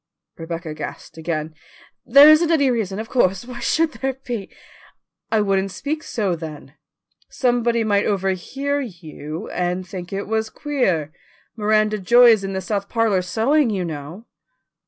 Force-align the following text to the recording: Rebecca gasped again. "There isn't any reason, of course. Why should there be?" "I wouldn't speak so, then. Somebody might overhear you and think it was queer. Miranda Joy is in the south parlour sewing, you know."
Rebecca 0.35 0.73
gasped 0.73 1.17
again. 1.19 1.53
"There 2.07 2.27
isn't 2.27 2.49
any 2.49 2.71
reason, 2.71 2.97
of 2.97 3.07
course. 3.07 3.45
Why 3.45 3.59
should 3.59 3.91
there 3.91 4.13
be?" 4.13 4.49
"I 5.31 5.41
wouldn't 5.41 5.69
speak 5.69 6.01
so, 6.01 6.35
then. 6.35 6.73
Somebody 7.29 7.83
might 7.83 8.07
overhear 8.07 8.79
you 8.81 9.47
and 9.51 9.87
think 9.87 10.11
it 10.11 10.25
was 10.27 10.49
queer. 10.49 11.13
Miranda 11.55 11.99
Joy 11.99 12.31
is 12.31 12.43
in 12.43 12.53
the 12.53 12.61
south 12.61 12.89
parlour 12.89 13.21
sewing, 13.21 13.69
you 13.69 13.85
know." 13.85 14.25